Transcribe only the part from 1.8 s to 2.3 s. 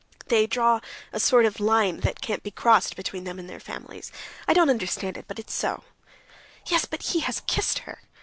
that